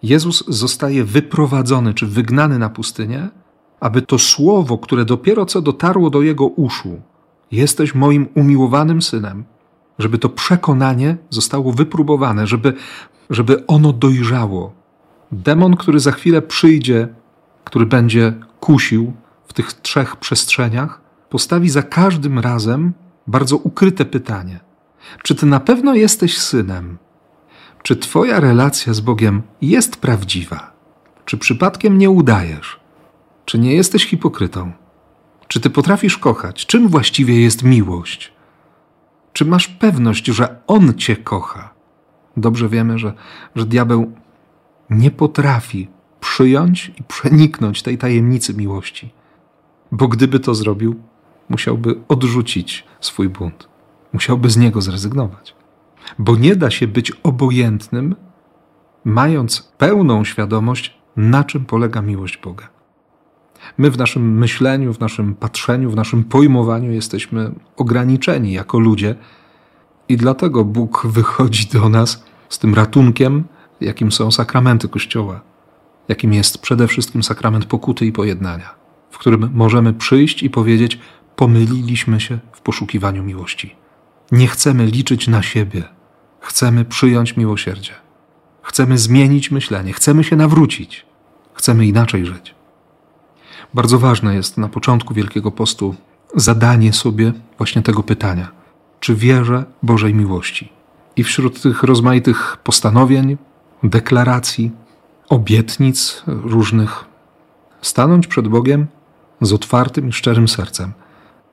Jezus 0.03 0.45
zostaje 0.49 1.05
wyprowadzony 1.05 1.95
czy 1.95 2.07
wygnany 2.07 2.59
na 2.59 2.69
pustynię, 2.69 3.29
aby 3.81 4.03
to 4.03 4.19
słowo, 4.19 4.79
które 4.79 5.05
dopiero 5.05 5.47
co 5.47 5.62
dotarło 5.62 6.11
do 6.11 6.23
jego 6.23 6.47
uszu, 6.47 7.01
jesteś 7.53 7.95
moim 7.95 8.29
umiłowanym 8.35 9.03
synem, 9.03 9.45
żeby 9.99 10.19
to 10.19 10.29
przekonanie 10.29 11.16
zostało 11.31 11.73
wypróbowane, 11.73 12.47
żeby, 12.47 12.73
żeby 13.31 13.66
ono 13.66 13.93
dojrzało. 13.93 14.73
Demon, 15.33 15.77
który 15.77 16.01
za 16.01 16.12
chwilę 16.12 16.43
przyjdzie, 16.43 17.09
który 17.64 17.87
będzie 17.87 18.35
kusił 18.61 19.12
w 19.47 19.53
tych 19.53 19.73
trzech 19.73 20.16
przestrzeniach, 20.16 21.01
postawi 21.31 21.71
za 21.71 21.83
każdym 21.83 22.38
razem 22.38 22.93
bardzo 23.27 23.57
ukryte 23.57 24.05
pytanie: 24.05 24.69
Czy 25.22 25.34
ty 25.34 25.46
na 25.46 25.60
pewno 25.60 25.94
jesteś 25.94 26.38
synem? 26.38 26.98
Czy 27.82 27.96
Twoja 27.96 28.40
relacja 28.40 28.94
z 28.94 29.00
Bogiem 29.00 29.42
jest 29.62 29.96
prawdziwa? 29.96 30.72
Czy 31.24 31.38
przypadkiem 31.38 31.98
nie 31.98 32.10
udajesz? 32.10 32.80
Czy 33.44 33.58
nie 33.58 33.74
jesteś 33.74 34.06
hipokrytą? 34.06 34.72
Czy 35.48 35.60
Ty 35.60 35.70
potrafisz 35.70 36.18
kochać? 36.18 36.66
Czym 36.66 36.88
właściwie 36.88 37.40
jest 37.40 37.62
miłość? 37.62 38.32
Czy 39.32 39.44
masz 39.44 39.68
pewność, 39.68 40.26
że 40.26 40.56
On 40.66 40.94
Cię 40.94 41.16
kocha? 41.16 41.74
Dobrze 42.36 42.68
wiemy, 42.68 42.98
że, 42.98 43.12
że 43.56 43.66
diabeł 43.66 44.12
nie 44.90 45.10
potrafi 45.10 45.88
przyjąć 46.20 46.92
i 46.98 47.02
przeniknąć 47.02 47.82
tej 47.82 47.98
tajemnicy 47.98 48.54
miłości. 48.54 49.12
Bo 49.92 50.08
gdyby 50.08 50.40
to 50.40 50.54
zrobił, 50.54 51.02
musiałby 51.48 52.00
odrzucić 52.08 52.84
swój 53.00 53.28
bunt, 53.28 53.68
musiałby 54.12 54.51
z 54.51 54.57
niego 54.57 54.81
zrezygnować. 54.81 55.55
Bo 56.18 56.37
nie 56.37 56.57
da 56.57 56.70
się 56.70 56.87
być 56.87 57.12
obojętnym, 57.23 58.16
mając 59.05 59.73
pełną 59.79 60.25
świadomość, 60.25 60.99
na 61.16 61.44
czym 61.44 61.64
polega 61.64 62.03
miłość 62.03 62.37
Boga. 62.37 62.68
My 63.79 63.90
w 63.90 63.99
naszym 63.99 64.38
myśleniu, 64.38 64.94
w 64.94 65.01
naszym 65.01 65.35
patrzeniu, 65.35 65.90
w 65.90 65.96
naszym 65.96 66.25
pojmowaniu 66.25 66.92
jesteśmy 66.92 67.53
ograniczeni 67.77 68.53
jako 68.53 68.79
ludzie 68.79 69.14
i 70.09 70.16
dlatego 70.16 70.64
Bóg 70.64 71.07
wychodzi 71.07 71.66
do 71.66 71.88
nas 71.88 72.25
z 72.49 72.59
tym 72.59 72.75
ratunkiem, 72.75 73.44
jakim 73.81 74.12
są 74.12 74.31
sakramenty 74.31 74.88
Kościoła, 74.88 75.40
jakim 76.09 76.33
jest 76.33 76.59
przede 76.59 76.88
wszystkim 76.88 77.23
sakrament 77.23 77.64
pokuty 77.64 78.07
i 78.07 78.12
pojednania, 78.12 78.75
w 79.11 79.18
którym 79.18 79.51
możemy 79.55 79.92
przyjść 79.92 80.42
i 80.42 80.51
powiedzieć: 80.51 80.99
Pomyliliśmy 81.37 82.20
się 82.20 82.38
w 82.53 82.61
poszukiwaniu 82.61 83.23
miłości. 83.23 83.80
Nie 84.33 84.47
chcemy 84.47 84.87
liczyć 84.87 85.29
na 85.29 85.43
siebie, 85.43 85.85
chcemy 86.40 86.85
przyjąć 86.85 87.37
miłosierdzie. 87.37 87.93
Chcemy 88.62 88.99
zmienić 88.99 89.51
myślenie, 89.51 89.93
chcemy 89.93 90.25
się 90.25 90.37
nawrócić, 90.37 91.07
chcemy 91.55 91.87
inaczej 91.87 92.27
żyć. 92.27 92.55
Bardzo 93.75 93.99
ważne 93.99 94.35
jest 94.35 94.59
na 94.59 94.69
początku 94.69 95.14
Wielkiego 95.14 95.51
Postu 95.51 95.95
zadanie 96.35 96.93
sobie 96.93 97.33
właśnie 97.59 97.83
tego 97.83 98.03
pytania: 98.03 98.49
czy 99.01 99.14
wierzę 99.14 99.64
Bożej 99.83 100.14
miłości? 100.14 100.73
I 101.16 101.25
wśród 101.25 101.62
tych 101.62 101.83
rozmaitych 101.83 102.57
postanowień, 102.64 103.37
deklaracji, 103.83 104.71
obietnic 105.29 106.23
różnych, 106.27 107.05
stanąć 107.83 108.27
przed 108.27 108.49
Bogiem 108.49 108.87
z 109.40 109.53
otwartym 109.53 110.09
i 110.09 110.12
szczerym 110.12 110.49
sercem 110.49 110.93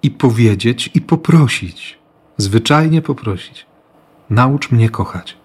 i 0.03 0.11
powiedzieć 0.11 0.89
i 0.93 1.01
poprosić, 1.01 1.99
zwyczajnie 2.37 3.01
poprosić: 3.01 3.65
Naucz 4.29 4.71
mnie 4.71 4.89
kochać. 4.89 5.37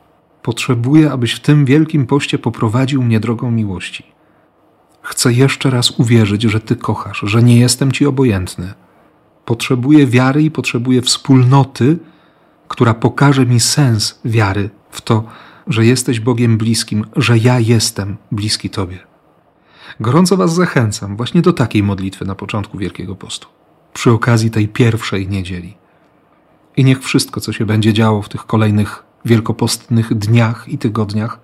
Potrzebuję, 0.43 1.13
abyś 1.13 1.33
w 1.33 1.41
tym 1.41 1.65
wielkim 1.65 2.07
poście 2.07 2.39
poprowadził 2.39 3.03
mnie 3.03 3.21
drogą 3.21 3.51
miłości. 3.51 4.05
Chcę 5.03 5.33
jeszcze 5.33 5.71
raz 5.71 5.91
uwierzyć, 5.91 6.43
że 6.43 6.61
Ty 6.61 6.77
kochasz, 6.77 7.21
że 7.27 7.43
nie 7.43 7.61
jestem 7.61 7.93
Ci 7.93 8.07
obojętny. 8.07 8.75
Potrzebuję 9.45 10.07
wiary 10.07 10.43
i 10.43 10.51
potrzebuję 10.51 11.03
wspólnoty, 11.03 11.99
która 12.69 12.95
pokaże 12.95 13.47
mi 13.47 13.61
sens 13.61 14.21
wiary 14.25 14.71
w 14.91 15.01
to, 15.01 15.25
że 15.67 15.87
jesteś 15.87 16.21
Bogiem 16.21 16.59
bliskim, 16.59 17.05
że 17.17 17.39
ja 17.39 17.61
jestem 17.61 18.17
bliski 18.33 18.71
Tobie. 18.71 18.99
Gorąco 20.01 20.37
Was 20.37 20.55
zachęcam 20.55 21.17
właśnie 21.17 21.43
do 21.43 21.53
takiej 21.53 21.83
modlitwy 21.83 22.25
na 22.25 22.35
początku 22.35 22.79
Wielkiego 22.79 23.17
Postu, 23.17 23.49
przy 23.93 24.11
okazji 24.11 24.51
tej 24.51 24.69
pierwszej 24.69 25.29
niedzieli. 25.29 25.82
I 26.77 26.85
niech 26.85 27.03
wszystko, 27.03 27.41
co 27.41 27.53
się 27.53 27.67
będzie 27.67 27.93
działo 27.93 28.23
w 28.23 28.29
tych 28.29 28.47
kolejnych 28.47 29.05
wielkopostnych 29.25 30.15
dniach 30.15 30.69
i 30.69 30.79
tygodniach, 30.79 31.41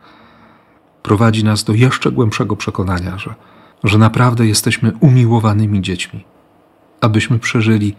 prowadzi 1.02 1.44
nas 1.44 1.64
do 1.64 1.72
jeszcze 1.72 2.12
głębszego 2.12 2.56
przekonania, 2.56 3.18
że, 3.18 3.34
że 3.84 3.98
naprawdę 3.98 4.46
jesteśmy 4.46 4.92
umiłowanymi 5.00 5.82
dziećmi, 5.82 6.24
abyśmy 7.00 7.38
przeżyli 7.38 7.96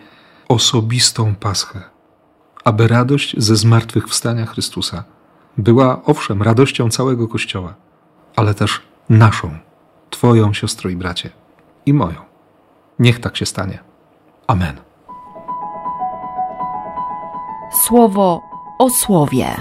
osobistą 0.47 1.35
paschę, 1.35 1.81
aby 2.63 2.87
radość 2.87 3.35
ze 3.37 3.55
zmartwychwstania 3.55 4.45
Chrystusa 4.45 5.03
była 5.57 6.03
owszem 6.03 6.41
radością 6.41 6.89
całego 6.89 7.27
Kościoła, 7.27 7.73
ale 8.35 8.53
też 8.53 8.81
naszą, 9.09 9.57
Twoją 10.09 10.53
siostro 10.53 10.89
i 10.89 10.95
bracie, 10.95 11.29
i 11.85 11.93
moją. 11.93 12.21
Niech 12.99 13.19
tak 13.19 13.37
się 13.37 13.45
stanie. 13.45 13.79
Amen. 14.47 14.88
Słowo 17.71 18.41
o 18.79 18.89
słowie. 18.89 19.55